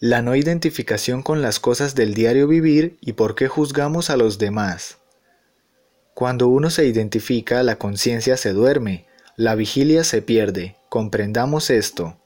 La 0.00 0.22
no 0.22 0.36
identificación 0.36 1.24
con 1.24 1.42
las 1.42 1.58
cosas 1.58 1.96
del 1.96 2.14
diario 2.14 2.46
vivir 2.46 2.98
y 3.00 3.14
por 3.14 3.34
qué 3.34 3.48
juzgamos 3.48 4.10
a 4.10 4.16
los 4.16 4.38
demás. 4.38 4.98
Cuando 6.14 6.46
uno 6.46 6.70
se 6.70 6.86
identifica, 6.86 7.64
la 7.64 7.78
conciencia 7.78 8.36
se 8.36 8.52
duerme, 8.52 9.06
la 9.34 9.56
vigilia 9.56 10.04
se 10.04 10.22
pierde. 10.22 10.76
Comprendamos 10.88 11.68
esto. 11.70 12.16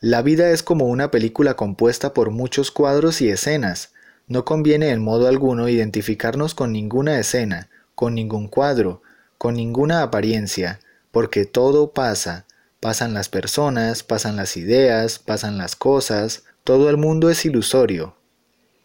La 0.00 0.22
vida 0.22 0.48
es 0.48 0.62
como 0.62 0.86
una 0.86 1.10
película 1.10 1.56
compuesta 1.56 2.14
por 2.14 2.30
muchos 2.30 2.70
cuadros 2.70 3.20
y 3.20 3.28
escenas. 3.28 3.92
No 4.26 4.46
conviene 4.46 4.88
en 4.88 5.02
modo 5.02 5.28
alguno 5.28 5.68
identificarnos 5.68 6.54
con 6.54 6.72
ninguna 6.72 7.18
escena, 7.18 7.68
con 7.94 8.14
ningún 8.14 8.48
cuadro, 8.48 9.02
con 9.36 9.56
ninguna 9.56 10.02
apariencia, 10.02 10.80
porque 11.10 11.44
todo 11.44 11.92
pasa. 11.92 12.46
Pasan 12.80 13.12
las 13.12 13.28
personas, 13.28 14.04
pasan 14.04 14.36
las 14.36 14.56
ideas, 14.56 15.18
pasan 15.18 15.58
las 15.58 15.76
cosas, 15.76 16.44
todo 16.64 16.90
el 16.90 16.96
mundo 16.96 17.30
es 17.30 17.44
ilusorio. 17.44 18.16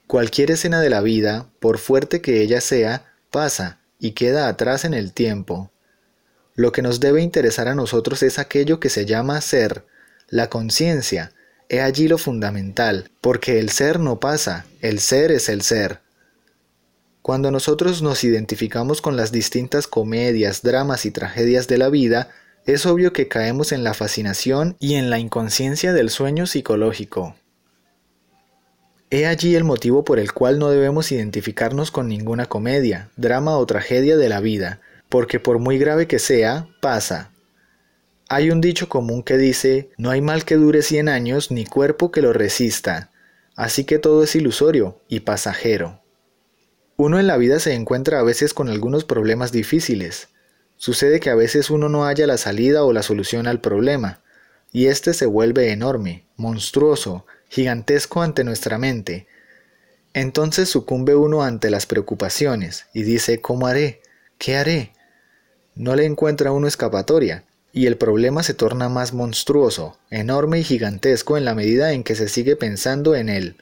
Cualquier 0.07 0.51
escena 0.51 0.81
de 0.81 0.89
la 0.89 1.01
vida, 1.01 1.49
por 1.59 1.77
fuerte 1.77 2.21
que 2.21 2.41
ella 2.41 2.61
sea, 2.61 3.13
pasa 3.31 3.81
y 3.99 4.11
queda 4.11 4.47
atrás 4.47 4.85
en 4.85 4.93
el 4.93 5.13
tiempo. 5.13 5.71
Lo 6.53 6.71
que 6.71 6.81
nos 6.81 6.99
debe 6.99 7.21
interesar 7.21 7.67
a 7.67 7.75
nosotros 7.75 8.23
es 8.23 8.39
aquello 8.39 8.79
que 8.79 8.89
se 8.89 9.05
llama 9.05 9.41
ser, 9.41 9.85
la 10.29 10.49
conciencia. 10.49 11.33
He 11.67 11.81
allí 11.81 12.07
lo 12.07 12.17
fundamental, 12.17 13.11
porque 13.19 13.59
el 13.59 13.69
ser 13.69 13.99
no 13.99 14.19
pasa, 14.19 14.65
el 14.79 14.99
ser 14.99 15.31
es 15.31 15.49
el 15.49 15.61
ser. 15.61 15.99
Cuando 17.21 17.49
nosotros 17.51 18.01
nos 18.01 18.23
identificamos 18.23 19.01
con 19.01 19.17
las 19.17 19.31
distintas 19.31 19.87
comedias, 19.87 20.61
dramas 20.61 21.05
y 21.05 21.11
tragedias 21.11 21.67
de 21.67 21.79
la 21.79 21.89
vida, 21.89 22.29
es 22.65 22.85
obvio 22.85 23.13
que 23.13 23.27
caemos 23.27 23.71
en 23.71 23.83
la 23.83 23.93
fascinación 23.93 24.77
y 24.79 24.95
en 24.95 25.09
la 25.09 25.19
inconsciencia 25.19 25.91
del 25.91 26.09
sueño 26.09 26.45
psicológico. 26.45 27.35
He 29.11 29.27
allí 29.27 29.55
el 29.55 29.63
motivo 29.63 30.03
por 30.03 30.17
el 30.17 30.33
cual 30.33 30.57
no 30.57 30.69
debemos 30.69 31.11
identificarnos 31.11 31.91
con 31.91 32.07
ninguna 32.07 32.47
comedia, 32.47 33.11
drama 33.17 33.57
o 33.57 33.65
tragedia 33.65 34.17
de 34.17 34.29
la 34.29 34.39
vida, 34.39 34.81
porque 35.09 35.39
por 35.39 35.59
muy 35.59 35.77
grave 35.77 36.07
que 36.07 36.17
sea, 36.17 36.67
pasa. 36.81 37.31
Hay 38.27 38.49
un 38.49 38.61
dicho 38.61 38.89
común 38.89 39.21
que 39.21 39.37
dice, 39.37 39.91
no 39.97 40.09
hay 40.09 40.21
mal 40.21 40.43
que 40.45 40.55
dure 40.55 40.81
cien 40.81 41.07
años 41.07 41.51
ni 41.51 41.65
cuerpo 41.65 42.11
que 42.11 42.23
lo 42.23 42.33
resista, 42.33 43.11
así 43.55 43.83
que 43.83 43.99
todo 43.99 44.23
es 44.23 44.35
ilusorio 44.35 44.99
y 45.07 45.19
pasajero. 45.19 46.01
Uno 46.97 47.19
en 47.19 47.27
la 47.27 47.37
vida 47.37 47.59
se 47.59 47.73
encuentra 47.73 48.19
a 48.19 48.23
veces 48.23 48.55
con 48.55 48.69
algunos 48.69 49.03
problemas 49.03 49.51
difíciles. 49.51 50.29
Sucede 50.77 51.19
que 51.19 51.29
a 51.29 51.35
veces 51.35 51.69
uno 51.69 51.89
no 51.89 52.05
halla 52.05 52.25
la 52.25 52.37
salida 52.37 52.83
o 52.83 52.93
la 52.93 53.03
solución 53.03 53.45
al 53.45 53.61
problema, 53.61 54.21
y 54.71 54.87
éste 54.87 55.13
se 55.13 55.27
vuelve 55.27 55.71
enorme, 55.71 56.25
monstruoso, 56.35 57.25
gigantesco 57.49 58.21
ante 58.21 58.43
nuestra 58.43 58.77
mente. 58.77 59.27
Entonces 60.13 60.69
sucumbe 60.69 61.15
uno 61.15 61.43
ante 61.43 61.69
las 61.69 61.85
preocupaciones 61.85 62.85
y 62.93 63.03
dice, 63.03 63.41
¿cómo 63.41 63.67
haré? 63.67 64.01
¿Qué 64.37 64.55
haré? 64.55 64.93
No 65.75 65.95
le 65.95 66.05
encuentra 66.05 66.53
uno 66.53 66.67
escapatoria, 66.67 67.43
y 67.73 67.87
el 67.87 67.97
problema 67.97 68.41
se 68.41 68.53
torna 68.53 68.87
más 68.87 69.11
monstruoso, 69.11 69.97
enorme 70.09 70.59
y 70.59 70.63
gigantesco 70.63 71.35
en 71.37 71.43
la 71.43 71.53
medida 71.53 71.91
en 71.91 72.05
que 72.05 72.15
se 72.15 72.29
sigue 72.29 72.55
pensando 72.55 73.15
en 73.15 73.27
él. 73.27 73.57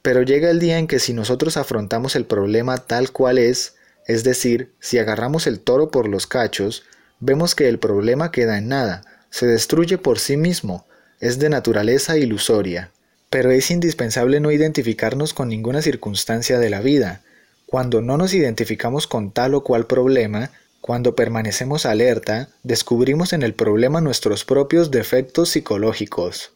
Pero 0.00 0.22
llega 0.22 0.48
el 0.48 0.58
día 0.58 0.78
en 0.78 0.86
que 0.86 0.98
si 0.98 1.12
nosotros 1.12 1.58
afrontamos 1.58 2.16
el 2.16 2.24
problema 2.24 2.78
tal 2.78 3.12
cual 3.12 3.36
es, 3.36 3.74
es 4.06 4.24
decir, 4.24 4.72
si 4.80 4.96
agarramos 4.96 5.46
el 5.46 5.60
toro 5.60 5.90
por 5.90 6.08
los 6.08 6.26
cachos, 6.26 6.84
vemos 7.20 7.54
que 7.54 7.68
el 7.68 7.78
problema 7.78 8.30
queda 8.30 8.56
en 8.56 8.68
nada, 8.68 9.04
se 9.28 9.46
destruye 9.46 9.98
por 9.98 10.18
sí 10.18 10.38
mismo, 10.38 10.86
es 11.20 11.38
de 11.38 11.48
naturaleza 11.48 12.18
ilusoria. 12.18 12.90
Pero 13.30 13.50
es 13.50 13.70
indispensable 13.70 14.40
no 14.40 14.52
identificarnos 14.52 15.34
con 15.34 15.48
ninguna 15.48 15.82
circunstancia 15.82 16.58
de 16.58 16.70
la 16.70 16.80
vida. 16.80 17.22
Cuando 17.66 18.00
no 18.00 18.16
nos 18.16 18.34
identificamos 18.34 19.06
con 19.06 19.32
tal 19.32 19.54
o 19.54 19.64
cual 19.64 19.86
problema, 19.86 20.50
cuando 20.80 21.16
permanecemos 21.16 21.84
alerta, 21.84 22.48
descubrimos 22.62 23.32
en 23.32 23.42
el 23.42 23.54
problema 23.54 24.00
nuestros 24.00 24.44
propios 24.44 24.92
defectos 24.92 25.48
psicológicos. 25.48 26.52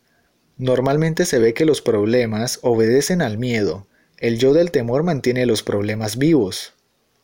Normalmente 0.56 1.24
se 1.24 1.38
ve 1.38 1.52
que 1.52 1.64
los 1.64 1.80
problemas 1.82 2.60
obedecen 2.62 3.22
al 3.22 3.38
miedo. 3.38 3.86
El 4.18 4.38
yo 4.38 4.52
del 4.52 4.70
temor 4.70 5.02
mantiene 5.02 5.46
los 5.46 5.62
problemas 5.62 6.16
vivos. 6.16 6.74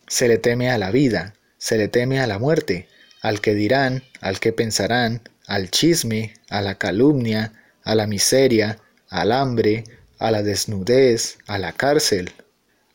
Se 0.09 0.27
le 0.27 0.39
teme 0.39 0.71
a 0.71 0.79
la 0.79 0.91
vida, 0.91 1.35
se 1.59 1.77
le 1.77 1.89
teme 1.89 2.19
a 2.19 2.27
la 2.27 2.39
muerte, 2.39 2.89
al 3.23 3.41
que 3.41 3.55
dirán, 3.55 4.03
al 4.21 4.41
que 4.41 4.53
pensarán, 4.53 5.21
al 5.47 5.71
chisme, 5.71 6.35
a 6.51 6.61
la 6.61 6.77
calumnia, 6.77 7.53
a 7.83 7.95
la 7.95 8.07
miseria, 8.07 8.79
al 9.09 9.33
hambre, 9.33 9.85
a 10.19 10.31
la 10.31 10.43
desnudez, 10.43 11.39
a 11.47 11.59
la 11.59 11.73
cárcel. 11.73 12.33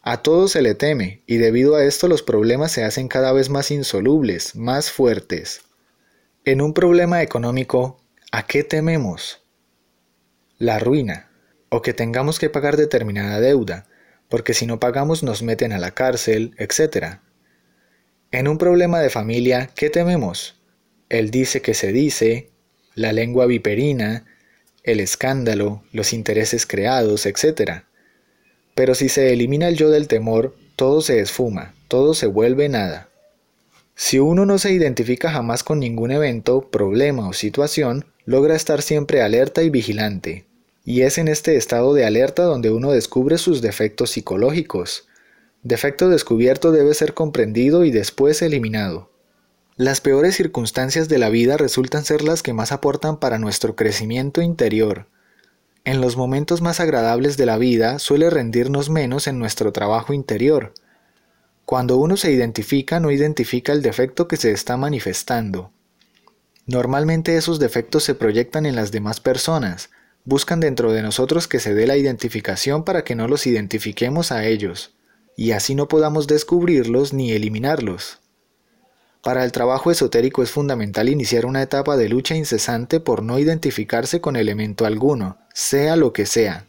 A 0.02 0.22
todo 0.24 0.48
se 0.48 0.62
le 0.62 0.76
teme, 0.76 1.22
y 1.28 1.38
debido 1.38 1.76
a 1.76 1.84
esto 1.84 2.08
los 2.08 2.24
problemas 2.24 2.72
se 2.72 2.84
hacen 2.84 3.08
cada 3.08 3.32
vez 3.32 3.50
más 3.50 3.72
insolubles, 3.72 4.56
más 4.56 4.92
fuertes. 4.92 5.62
En 6.44 6.62
un 6.62 6.74
problema 6.74 7.22
económico, 7.22 8.02
¿a 8.32 8.48
qué 8.48 8.64
tememos? 8.64 9.42
la 10.62 10.78
ruina, 10.78 11.28
o 11.70 11.82
que 11.82 11.92
tengamos 11.92 12.38
que 12.38 12.52
pagar 12.52 12.78
determinada 12.78 13.40
deuda, 13.40 13.88
porque 14.30 14.54
si 14.54 14.68
no 14.68 14.80
pagamos 14.80 15.24
nos 15.24 15.42
meten 15.42 15.74
a 15.74 15.80
la 15.80 15.90
cárcel, 15.90 16.54
etc. 16.60 17.16
En 18.32 18.48
un 18.48 18.60
problema 18.60 19.00
de 19.00 19.10
familia, 19.10 19.72
¿qué 19.74 19.90
tememos? 19.90 20.61
El 21.12 21.30
dice 21.30 21.62
que 21.62 21.74
se 21.74 21.92
dice, 21.92 22.48
la 22.96 23.12
lengua 23.12 23.46
viperina, 23.46 24.26
el 24.84 25.02
escándalo, 25.02 25.84
los 25.92 26.14
intereses 26.14 26.66
creados, 26.66 27.26
etc. 27.26 27.84
Pero 28.76 28.96
si 28.96 29.10
se 29.10 29.34
elimina 29.34 29.68
el 29.68 29.76
yo 29.76 29.90
del 29.90 30.08
temor, 30.08 30.56
todo 30.78 31.02
se 31.02 31.20
esfuma, 31.20 31.76
todo 31.90 32.14
se 32.14 32.28
vuelve 32.28 32.70
nada. 32.70 33.10
Si 33.94 34.20
uno 34.20 34.46
no 34.46 34.58
se 34.58 34.72
identifica 34.72 35.30
jamás 35.30 35.66
con 35.66 35.82
ningún 35.82 36.12
evento, 36.12 36.62
problema 36.72 37.28
o 37.28 37.34
situación, 37.34 38.06
logra 38.24 38.56
estar 38.56 38.82
siempre 38.82 39.22
alerta 39.22 39.64
y 39.64 39.70
vigilante, 39.70 40.46
y 40.86 41.02
es 41.02 41.18
en 41.18 41.28
este 41.28 41.58
estado 41.58 41.94
de 41.94 42.06
alerta 42.06 42.44
donde 42.44 42.72
uno 42.72 42.94
descubre 42.94 43.38
sus 43.38 43.62
defectos 43.62 44.12
psicológicos. 44.12 45.10
Defecto 45.62 46.08
descubierto 46.08 46.72
debe 46.72 46.94
ser 46.94 47.14
comprendido 47.14 47.84
y 47.84 47.92
después 47.92 48.42
eliminado. 48.42 49.11
Las 49.82 50.00
peores 50.00 50.36
circunstancias 50.36 51.10
de 51.10 51.18
la 51.18 51.30
vida 51.30 51.58
resultan 51.58 52.06
ser 52.06 52.22
las 52.22 52.44
que 52.44 52.54
más 52.54 52.72
aportan 52.72 53.18
para 53.18 53.40
nuestro 53.40 53.76
crecimiento 53.76 54.44
interior. 54.44 55.08
En 55.86 56.02
los 56.02 56.16
momentos 56.16 56.62
más 56.62 56.80
agradables 56.80 57.36
de 57.36 57.48
la 57.48 57.58
vida 57.58 57.98
suele 57.98 58.30
rendirnos 58.30 58.92
menos 58.92 59.26
en 59.26 59.40
nuestro 59.40 59.72
trabajo 59.72 60.14
interior. 60.14 60.76
Cuando 61.66 61.98
uno 61.98 62.16
se 62.16 62.32
identifica 62.32 63.00
no 63.00 63.10
identifica 63.10 63.74
el 63.74 63.82
defecto 63.82 64.28
que 64.28 64.38
se 64.38 64.52
está 64.52 64.78
manifestando. 64.78 65.72
Normalmente 66.68 67.36
esos 67.36 67.58
defectos 67.58 68.04
se 68.04 68.14
proyectan 68.14 68.68
en 68.68 68.76
las 68.76 68.92
demás 68.92 69.20
personas, 69.20 69.90
buscan 70.26 70.60
dentro 70.60 70.92
de 70.92 71.02
nosotros 71.02 71.48
que 71.48 71.60
se 71.60 71.74
dé 71.74 71.88
la 71.88 71.98
identificación 71.98 72.84
para 72.84 73.04
que 73.04 73.16
no 73.16 73.28
los 73.28 73.48
identifiquemos 73.48 74.32
a 74.32 74.46
ellos, 74.46 74.94
y 75.36 75.54
así 75.54 75.74
no 75.74 75.88
podamos 75.88 76.28
descubrirlos 76.28 77.14
ni 77.14 77.32
eliminarlos. 77.32 78.21
Para 79.22 79.46
el 79.46 79.52
trabajo 79.52 79.92
esotérico 79.92 80.42
es 80.42 80.50
fundamental 80.50 81.08
iniciar 81.08 81.46
una 81.46 81.62
etapa 81.62 81.96
de 81.96 82.10
lucha 82.10 82.36
incesante 82.36 83.00
por 83.00 83.22
no 83.22 83.38
identificarse 83.38 84.20
con 84.20 84.36
elemento 84.36 84.86
alguno, 84.86 85.38
sea 85.54 85.96
lo 85.96 86.12
que 86.12 86.26
sea. 86.26 86.66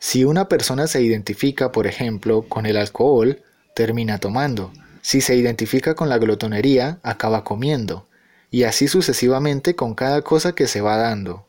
Si 0.00 0.24
una 0.24 0.48
persona 0.48 0.88
se 0.88 1.00
identifica, 1.00 1.70
por 1.70 1.86
ejemplo, 1.86 2.42
con 2.48 2.66
el 2.66 2.76
alcohol, 2.76 3.42
termina 3.74 4.18
tomando. 4.18 4.72
Si 5.00 5.20
se 5.20 5.36
identifica 5.36 5.94
con 5.94 6.08
la 6.08 6.18
glotonería, 6.18 6.98
acaba 7.04 7.44
comiendo. 7.44 8.08
Y 8.50 8.64
así 8.64 8.88
sucesivamente 8.88 9.76
con 9.76 9.94
cada 9.94 10.22
cosa 10.22 10.56
que 10.56 10.66
se 10.66 10.80
va 10.80 10.96
dando. 10.96 11.46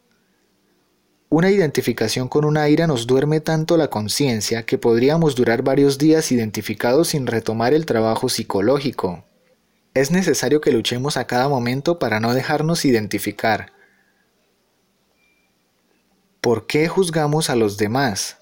Una 1.30 1.50
identificación 1.50 2.30
con 2.30 2.46
una 2.46 2.70
ira 2.70 2.86
nos 2.86 3.08
duerme 3.08 3.42
tanto 3.42 3.76
la 3.76 3.90
conciencia 3.90 4.64
que 4.64 4.78
podríamos 4.78 5.36
durar 5.36 5.64
varios 5.64 5.98
días 5.98 6.32
identificados 6.32 7.10
sin 7.10 7.26
retomar 7.26 7.74
el 7.74 7.86
trabajo 7.86 8.30
psicológico. 8.30 9.26
Es 9.98 10.12
necesario 10.12 10.62
que 10.62 10.72
luchemos 10.72 11.18
a 11.18 11.26
cada 11.26 11.50
momento 11.50 11.98
para 11.98 12.20
no 12.20 12.36
dejarnos 12.36 12.86
identificar. 12.86 13.74
¿Por 16.40 16.68
qué 16.68 16.88
juzgamos 16.88 17.50
a 17.50 17.56
los 17.56 17.78
demás? 17.78 18.38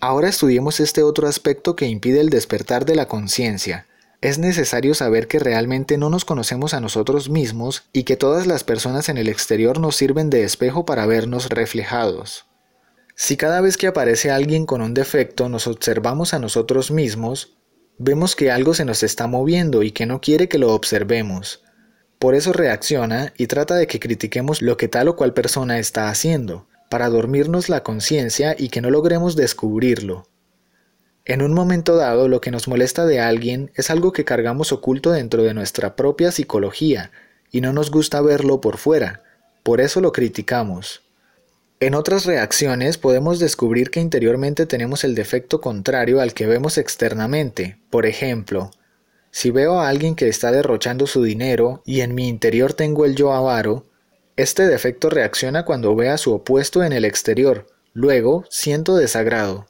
Ahora 0.00 0.28
estudiemos 0.28 0.80
este 0.80 1.04
otro 1.04 1.28
aspecto 1.28 1.76
que 1.76 1.86
impide 1.86 2.20
el 2.20 2.28
despertar 2.28 2.84
de 2.86 2.96
la 2.96 3.06
conciencia, 3.06 3.86
es 4.24 4.38
necesario 4.38 4.94
saber 4.94 5.28
que 5.28 5.38
realmente 5.38 5.98
no 5.98 6.08
nos 6.08 6.24
conocemos 6.24 6.72
a 6.72 6.80
nosotros 6.80 7.28
mismos 7.28 7.84
y 7.92 8.04
que 8.04 8.16
todas 8.16 8.46
las 8.46 8.64
personas 8.64 9.10
en 9.10 9.18
el 9.18 9.28
exterior 9.28 9.78
nos 9.78 9.96
sirven 9.96 10.30
de 10.30 10.44
espejo 10.44 10.86
para 10.86 11.04
vernos 11.04 11.50
reflejados. 11.50 12.46
Si 13.14 13.36
cada 13.36 13.60
vez 13.60 13.76
que 13.76 13.86
aparece 13.86 14.30
alguien 14.30 14.64
con 14.64 14.80
un 14.80 14.94
defecto 14.94 15.50
nos 15.50 15.66
observamos 15.66 16.32
a 16.32 16.38
nosotros 16.38 16.90
mismos, 16.90 17.58
vemos 17.98 18.36
que 18.36 18.50
algo 18.50 18.74
se 18.74 18.84
nos 18.84 19.02
está 19.02 19.26
moviendo 19.26 19.82
y 19.82 19.92
que 19.92 20.06
no 20.06 20.20
quiere 20.20 20.48
que 20.48 20.58
lo 20.58 20.74
observemos. 20.74 21.62
Por 22.18 22.34
eso 22.34 22.52
reacciona 22.52 23.32
y 23.36 23.46
trata 23.46 23.76
de 23.76 23.86
que 23.86 24.00
critiquemos 24.00 24.62
lo 24.62 24.76
que 24.76 24.88
tal 24.88 25.08
o 25.08 25.16
cual 25.16 25.34
persona 25.34 25.78
está 25.78 26.08
haciendo, 26.08 26.66
para 26.88 27.08
dormirnos 27.08 27.68
la 27.68 27.82
conciencia 27.82 28.56
y 28.58 28.68
que 28.68 28.80
no 28.80 28.90
logremos 28.90 29.36
descubrirlo. 29.36 30.26
En 31.26 31.40
un 31.40 31.54
momento 31.54 31.96
dado, 31.96 32.28
lo 32.28 32.40
que 32.40 32.50
nos 32.50 32.68
molesta 32.68 33.06
de 33.06 33.20
alguien 33.20 33.70
es 33.74 33.90
algo 33.90 34.12
que 34.12 34.24
cargamos 34.24 34.72
oculto 34.72 35.10
dentro 35.10 35.42
de 35.42 35.54
nuestra 35.54 35.96
propia 35.96 36.32
psicología 36.32 37.10
y 37.50 37.60
no 37.60 37.72
nos 37.72 37.90
gusta 37.90 38.20
verlo 38.20 38.60
por 38.60 38.76
fuera, 38.76 39.22
por 39.62 39.80
eso 39.80 40.00
lo 40.00 40.12
criticamos. 40.12 41.03
En 41.80 41.94
otras 41.94 42.24
reacciones 42.24 42.98
podemos 42.98 43.40
descubrir 43.40 43.90
que 43.90 44.00
interiormente 44.00 44.64
tenemos 44.64 45.04
el 45.04 45.14
defecto 45.14 45.60
contrario 45.60 46.20
al 46.20 46.32
que 46.32 46.46
vemos 46.46 46.78
externamente. 46.78 47.78
Por 47.90 48.06
ejemplo, 48.06 48.70
si 49.30 49.50
veo 49.50 49.80
a 49.80 49.88
alguien 49.88 50.14
que 50.14 50.28
está 50.28 50.52
derrochando 50.52 51.06
su 51.06 51.22
dinero 51.22 51.82
y 51.84 52.00
en 52.00 52.14
mi 52.14 52.28
interior 52.28 52.72
tengo 52.72 53.04
el 53.04 53.16
yo 53.16 53.32
avaro, 53.32 53.86
este 54.36 54.66
defecto 54.66 55.10
reacciona 55.10 55.64
cuando 55.64 55.94
vea 55.96 56.16
su 56.18 56.32
opuesto 56.32 56.84
en 56.84 56.92
el 56.92 57.04
exterior, 57.04 57.66
luego 57.92 58.44
siento 58.48 58.96
desagrado. 58.96 59.66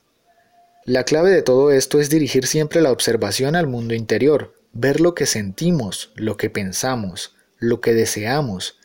La 0.85 1.05
clave 1.05 1.31
de 1.31 1.41
todo 1.41 1.71
esto 1.71 1.99
es 1.99 2.11
dirigir 2.11 2.47
siempre 2.47 2.83
la 2.83 2.93
observación 2.93 3.57
al 3.57 3.67
mundo 3.67 3.95
interior, 3.95 4.55
ver 4.75 5.01
lo 5.01 5.15
que 5.15 5.25
sentimos, 5.25 6.13
lo 6.15 6.37
que 6.37 6.51
pensamos, 6.51 7.35
lo 7.59 7.81
que 7.81 7.95
deseamos, 7.95 8.79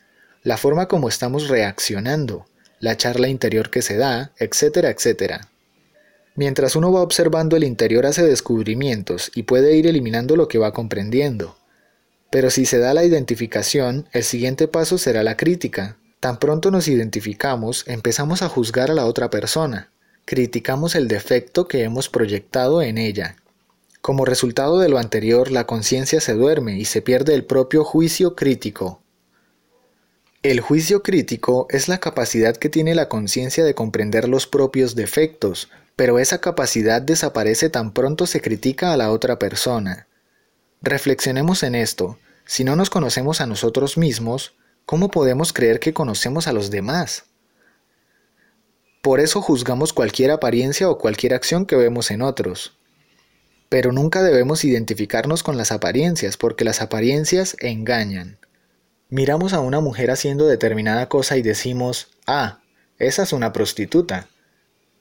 la 0.44 0.56
forma 0.56 0.88
como 0.88 1.10
estamos 1.10 1.50
reaccionando, 1.50 2.46
la 2.80 2.98
charla 2.98 3.28
interior 3.28 3.70
que 3.70 3.82
se 3.82 3.98
da, 3.98 4.32
etcétera, 4.38 4.90
etcétera. 4.90 5.50
Mientras 6.36 6.76
uno 6.76 6.92
va 6.92 7.02
observando 7.02 7.58
el 7.58 7.64
interior 7.64 8.06
hace 8.06 8.24
descubrimientos 8.24 9.32
y 9.36 9.44
puede 9.44 9.76
ir 9.76 9.88
eliminando 9.88 10.36
lo 10.36 10.48
que 10.48 10.58
va 10.58 10.72
comprendiendo. 10.72 11.58
Pero 12.30 12.50
si 12.50 12.66
se 12.66 12.78
da 12.78 12.94
la 12.94 13.04
identificación, 13.04 14.08
el 14.14 14.24
siguiente 14.24 14.68
paso 14.68 14.98
será 14.98 15.24
la 15.24 15.36
crítica. 15.36 15.98
Tan 16.20 16.38
pronto 16.38 16.72
nos 16.72 16.88
identificamos, 16.88 17.86
empezamos 17.88 18.42
a 18.42 18.50
juzgar 18.50 18.92
a 18.92 18.94
la 18.94 19.06
otra 19.06 19.30
persona. 19.30 19.90
Criticamos 20.26 20.96
el 20.96 21.08
defecto 21.08 21.68
que 21.68 21.84
hemos 21.84 22.08
proyectado 22.08 22.82
en 22.82 22.98
ella. 22.98 23.36
Como 24.02 24.26
resultado 24.26 24.80
de 24.80 24.90
lo 24.90 24.98
anterior, 24.98 25.52
la 25.52 25.66
conciencia 25.66 26.22
se 26.22 26.34
duerme 26.34 26.78
y 26.78 26.86
se 26.86 27.02
pierde 27.02 27.34
el 27.34 27.44
propio 27.44 27.84
juicio 27.84 28.36
crítico. 28.36 29.02
El 30.42 30.62
juicio 30.62 31.04
crítico 31.04 31.68
es 31.70 31.90
la 31.90 31.98
capacidad 31.98 32.56
que 32.56 32.70
tiene 32.70 32.96
la 32.96 33.10
conciencia 33.10 33.66
de 33.66 33.76
comprender 33.76 34.30
los 34.30 34.48
propios 34.48 34.96
defectos, 34.96 35.70
pero 35.98 36.18
esa 36.18 36.40
capacidad 36.40 37.02
desaparece 37.02 37.70
tan 37.70 37.94
pronto 37.94 38.26
se 38.26 38.40
critica 38.40 38.94
a 38.94 38.98
la 38.98 39.12
otra 39.12 39.38
persona. 39.38 40.08
Reflexionemos 40.82 41.62
en 41.64 41.76
esto. 41.76 42.20
Si 42.46 42.64
no 42.64 42.78
nos 42.78 42.90
conocemos 42.90 43.42
a 43.42 43.48
nosotros 43.48 43.98
mismos, 43.98 44.56
¿cómo 44.86 45.12
podemos 45.12 45.52
creer 45.52 45.82
que 45.82 45.94
conocemos 45.94 46.48
a 46.48 46.54
los 46.54 46.72
demás? 46.72 47.26
Por 49.02 49.20
eso 49.20 49.42
juzgamos 49.42 49.92
cualquier 49.92 50.32
apariencia 50.32 50.90
o 50.90 51.00
cualquier 51.00 51.34
acción 51.34 51.66
que 51.66 51.76
vemos 51.76 52.12
en 52.12 52.22
otros. 52.22 52.78
Pero 53.68 53.92
nunca 53.92 54.24
debemos 54.24 54.64
identificarnos 54.64 55.44
con 55.44 55.58
las 55.58 55.74
apariencias, 55.74 56.38
porque 56.38 56.64
las 56.64 56.82
apariencias 56.82 57.58
engañan. 57.60 58.40
Miramos 59.12 59.54
a 59.54 59.60
una 59.60 59.80
mujer 59.80 60.12
haciendo 60.12 60.46
determinada 60.46 61.10
cosa 61.10 61.36
y 61.36 61.42
decimos, 61.42 62.10
ah, 62.28 62.60
esa 63.00 63.24
es 63.24 63.34
una 63.34 63.52
prostituta, 63.52 64.30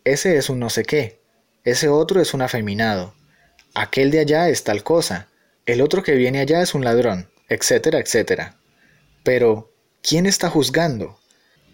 ese 0.04 0.38
es 0.38 0.48
un 0.48 0.58
no 0.58 0.70
sé 0.70 0.84
qué, 0.84 1.20
ese 1.62 1.90
otro 1.90 2.22
es 2.22 2.32
un 2.32 2.40
afeminado, 2.40 3.12
aquel 3.74 4.10
de 4.10 4.20
allá 4.20 4.48
es 4.48 4.64
tal 4.64 4.82
cosa, 4.82 5.28
el 5.66 5.82
otro 5.82 6.02
que 6.02 6.14
viene 6.14 6.38
allá 6.38 6.62
es 6.62 6.74
un 6.74 6.84
ladrón, 6.84 7.28
etcétera, 7.50 7.98
etcétera. 7.98 8.56
Pero, 9.24 9.74
¿quién 10.00 10.24
está 10.24 10.48
juzgando? 10.48 11.18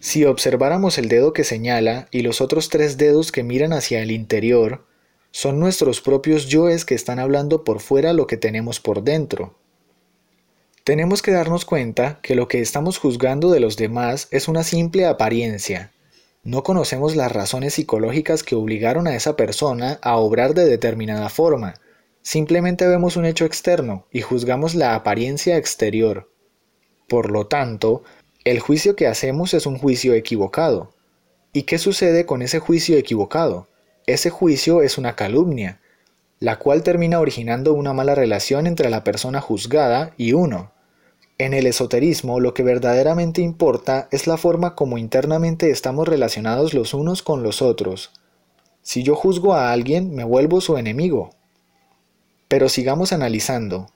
Si 0.01 0.25
observáramos 0.25 0.97
el 0.97 1.07
dedo 1.07 1.31
que 1.31 1.45
señala 1.45 2.09
y 2.11 2.21
los 2.21 2.41
otros 2.41 2.67
tres 2.67 2.97
dedos 2.97 3.31
que 3.31 3.43
miran 3.43 3.71
hacia 3.71 4.01
el 4.01 4.11
interior, 4.11 4.85
son 5.31 5.57
nuestros 5.61 6.01
propios 6.01 6.47
yoes 6.47 6.83
que 6.83 6.95
están 6.95 7.19
hablando 7.19 7.63
por 7.63 7.79
fuera 7.79 8.11
lo 8.11 8.27
que 8.27 8.35
tenemos 8.35 8.81
por 8.81 9.03
dentro. 9.03 9.57
Tenemos 10.85 11.23
que 11.23 11.31
darnos 11.31 11.65
cuenta 11.65 12.19
que 12.21 12.35
lo 12.35 12.47
que 12.47 12.61
estamos 12.61 12.99
juzgando 12.99 13.49
de 13.49 13.59
los 13.59 13.75
demás 13.75 14.27
es 14.29 14.47
una 14.47 14.61
simple 14.61 15.07
apariencia. 15.07 15.91
No 16.43 16.61
conocemos 16.61 17.15
las 17.15 17.31
razones 17.31 17.73
psicológicas 17.73 18.43
que 18.43 18.53
obligaron 18.53 19.07
a 19.07 19.15
esa 19.15 19.35
persona 19.35 19.97
a 20.03 20.17
obrar 20.17 20.53
de 20.53 20.65
determinada 20.65 21.29
forma. 21.29 21.73
Simplemente 22.21 22.87
vemos 22.87 23.17
un 23.17 23.25
hecho 23.25 23.45
externo 23.45 24.05
y 24.11 24.21
juzgamos 24.21 24.75
la 24.75 24.93
apariencia 24.93 25.57
exterior. 25.57 26.29
Por 27.07 27.31
lo 27.31 27.47
tanto, 27.47 28.03
el 28.43 28.59
juicio 28.59 28.95
que 28.95 29.07
hacemos 29.07 29.55
es 29.55 29.65
un 29.65 29.79
juicio 29.79 30.13
equivocado. 30.13 30.93
¿Y 31.51 31.63
qué 31.63 31.79
sucede 31.79 32.27
con 32.27 32.43
ese 32.43 32.59
juicio 32.59 32.95
equivocado? 32.95 33.67
Ese 34.05 34.29
juicio 34.29 34.83
es 34.83 34.99
una 34.99 35.15
calumnia, 35.15 35.81
la 36.39 36.59
cual 36.59 36.83
termina 36.83 37.19
originando 37.19 37.73
una 37.73 37.93
mala 37.93 38.13
relación 38.13 38.67
entre 38.67 38.91
la 38.91 39.03
persona 39.03 39.41
juzgada 39.41 40.13
y 40.15 40.33
uno. 40.33 40.74
En 41.37 41.53
el 41.53 41.67
esoterismo 41.67 42.39
lo 42.39 42.53
que 42.53 42.63
verdaderamente 42.63 43.41
importa 43.41 44.07
es 44.11 44.25
la 44.25 44.37
forma 44.37 44.73
como 44.73 44.97
internamente 44.97 45.69
estamos 45.69 46.07
relacionados 46.07 46.73
los 46.73 46.93
unos 46.93 47.21
con 47.21 47.43
los 47.43 47.61
otros. 47.61 48.11
Si 48.81 49.03
yo 49.03 49.15
juzgo 49.15 49.53
a 49.53 49.73
alguien, 49.73 50.15
me 50.15 50.23
vuelvo 50.23 50.61
su 50.61 50.77
enemigo. 50.77 51.31
Pero 52.47 52.69
sigamos 52.69 53.11
analizando. 53.11 53.89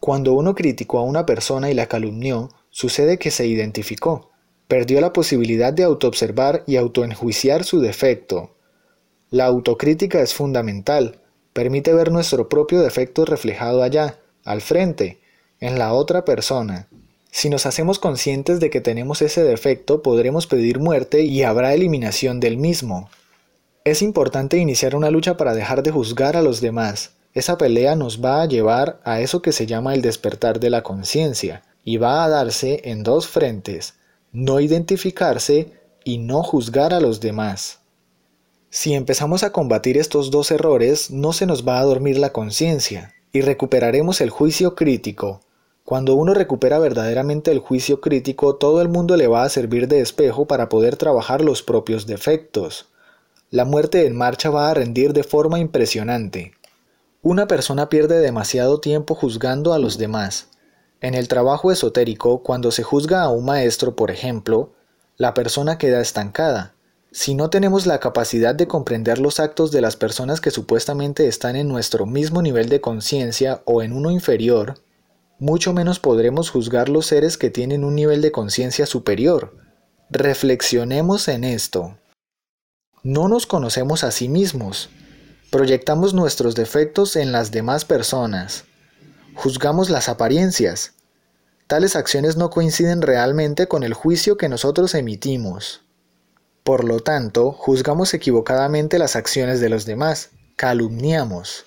Cuando 0.00 0.32
uno 0.32 0.54
criticó 0.54 1.00
a 1.00 1.02
una 1.02 1.26
persona 1.26 1.70
y 1.70 1.74
la 1.74 1.86
calumnió, 1.86 2.48
sucede 2.70 3.18
que 3.18 3.30
se 3.30 3.46
identificó, 3.46 4.30
perdió 4.66 5.02
la 5.02 5.12
posibilidad 5.12 5.72
de 5.72 5.82
autoobservar 5.82 6.64
y 6.66 6.76
autoenjuiciar 6.76 7.64
su 7.64 7.80
defecto. 7.80 8.56
La 9.28 9.44
autocrítica 9.44 10.22
es 10.22 10.32
fundamental, 10.32 11.20
permite 11.52 11.92
ver 11.92 12.10
nuestro 12.10 12.48
propio 12.48 12.80
defecto 12.80 13.26
reflejado 13.26 13.82
allá, 13.82 14.18
al 14.44 14.62
frente, 14.62 15.20
en 15.64 15.78
la 15.78 15.94
otra 15.94 16.26
persona. 16.26 16.88
Si 17.30 17.48
nos 17.48 17.64
hacemos 17.64 17.98
conscientes 17.98 18.60
de 18.60 18.68
que 18.68 18.82
tenemos 18.82 19.22
ese 19.22 19.42
defecto, 19.42 20.02
podremos 20.02 20.46
pedir 20.46 20.78
muerte 20.78 21.22
y 21.22 21.42
habrá 21.42 21.72
eliminación 21.72 22.38
del 22.38 22.58
mismo. 22.58 23.08
Es 23.82 24.02
importante 24.02 24.58
iniciar 24.58 24.94
una 24.94 25.10
lucha 25.10 25.38
para 25.38 25.54
dejar 25.54 25.82
de 25.82 25.90
juzgar 25.90 26.36
a 26.36 26.42
los 26.42 26.60
demás. 26.60 27.12
Esa 27.32 27.56
pelea 27.56 27.96
nos 27.96 28.22
va 28.22 28.42
a 28.42 28.46
llevar 28.46 29.00
a 29.04 29.20
eso 29.20 29.40
que 29.40 29.52
se 29.52 29.64
llama 29.64 29.94
el 29.94 30.02
despertar 30.02 30.60
de 30.60 30.68
la 30.68 30.82
conciencia, 30.82 31.62
y 31.82 31.96
va 31.96 32.24
a 32.24 32.28
darse 32.28 32.82
en 32.84 33.02
dos 33.02 33.26
frentes, 33.26 33.94
no 34.32 34.60
identificarse 34.60 35.72
y 36.04 36.18
no 36.18 36.42
juzgar 36.42 36.92
a 36.92 37.00
los 37.00 37.20
demás. 37.20 37.78
Si 38.68 38.92
empezamos 38.92 39.42
a 39.42 39.50
combatir 39.50 39.96
estos 39.96 40.30
dos 40.30 40.50
errores, 40.50 41.10
no 41.10 41.32
se 41.32 41.46
nos 41.46 41.66
va 41.66 41.78
a 41.78 41.84
dormir 41.84 42.18
la 42.18 42.34
conciencia, 42.34 43.14
y 43.32 43.40
recuperaremos 43.40 44.20
el 44.20 44.28
juicio 44.28 44.74
crítico, 44.74 45.40
cuando 45.84 46.14
uno 46.14 46.32
recupera 46.32 46.78
verdaderamente 46.78 47.50
el 47.50 47.58
juicio 47.58 48.00
crítico, 48.00 48.56
todo 48.56 48.80
el 48.80 48.88
mundo 48.88 49.18
le 49.18 49.26
va 49.26 49.42
a 49.42 49.50
servir 49.50 49.86
de 49.86 50.00
espejo 50.00 50.46
para 50.46 50.70
poder 50.70 50.96
trabajar 50.96 51.42
los 51.42 51.62
propios 51.62 52.06
defectos. 52.06 52.86
La 53.50 53.66
muerte 53.66 54.06
en 54.06 54.16
marcha 54.16 54.48
va 54.48 54.70
a 54.70 54.74
rendir 54.74 55.12
de 55.12 55.24
forma 55.24 55.58
impresionante. 55.58 56.54
Una 57.20 57.46
persona 57.46 57.90
pierde 57.90 58.18
demasiado 58.20 58.80
tiempo 58.80 59.14
juzgando 59.14 59.74
a 59.74 59.78
los 59.78 59.98
demás. 59.98 60.48
En 61.02 61.12
el 61.12 61.28
trabajo 61.28 61.70
esotérico, 61.70 62.42
cuando 62.42 62.70
se 62.70 62.82
juzga 62.82 63.20
a 63.20 63.28
un 63.28 63.44
maestro, 63.44 63.94
por 63.94 64.10
ejemplo, 64.10 64.72
la 65.18 65.34
persona 65.34 65.76
queda 65.76 66.00
estancada. 66.00 66.72
Si 67.12 67.34
no 67.34 67.50
tenemos 67.50 67.84
la 67.84 68.00
capacidad 68.00 68.54
de 68.54 68.66
comprender 68.66 69.18
los 69.18 69.38
actos 69.38 69.70
de 69.70 69.82
las 69.82 69.96
personas 69.96 70.40
que 70.40 70.50
supuestamente 70.50 71.28
están 71.28 71.56
en 71.56 71.68
nuestro 71.68 72.06
mismo 72.06 72.40
nivel 72.40 72.70
de 72.70 72.80
conciencia 72.80 73.60
o 73.66 73.82
en 73.82 73.92
uno 73.92 74.10
inferior, 74.10 74.76
mucho 75.38 75.72
menos 75.72 75.98
podremos 75.98 76.50
juzgar 76.50 76.88
los 76.88 77.06
seres 77.06 77.36
que 77.36 77.50
tienen 77.50 77.84
un 77.84 77.94
nivel 77.94 78.22
de 78.22 78.32
conciencia 78.32 78.86
superior. 78.86 79.56
Reflexionemos 80.10 81.28
en 81.28 81.44
esto. 81.44 81.98
No 83.02 83.28
nos 83.28 83.46
conocemos 83.46 84.04
a 84.04 84.10
sí 84.10 84.28
mismos. 84.28 84.90
Proyectamos 85.50 86.14
nuestros 86.14 86.54
defectos 86.54 87.16
en 87.16 87.32
las 87.32 87.50
demás 87.50 87.84
personas. 87.84 88.64
Juzgamos 89.34 89.90
las 89.90 90.08
apariencias. 90.08 90.94
Tales 91.66 91.96
acciones 91.96 92.36
no 92.36 92.50
coinciden 92.50 93.02
realmente 93.02 93.66
con 93.66 93.82
el 93.82 93.94
juicio 93.94 94.36
que 94.36 94.48
nosotros 94.48 94.94
emitimos. 94.94 95.82
Por 96.62 96.84
lo 96.84 97.00
tanto, 97.00 97.52
juzgamos 97.52 98.14
equivocadamente 98.14 98.98
las 98.98 99.16
acciones 99.16 99.60
de 99.60 99.68
los 99.68 99.84
demás, 99.84 100.30
calumniamos. 100.56 101.66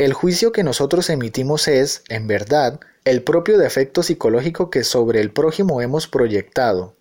El 0.00 0.14
juicio 0.14 0.50
que 0.50 0.62
nosotros 0.62 1.10
emitimos 1.10 1.68
es, 1.68 2.04
en 2.08 2.26
verdad, 2.26 2.80
el 3.04 3.22
propio 3.22 3.58
defecto 3.58 4.02
psicológico 4.02 4.70
que 4.70 4.82
sobre 4.82 5.20
el 5.20 5.30
prójimo 5.30 5.82
hemos 5.82 6.06
proyectado. 6.08 6.94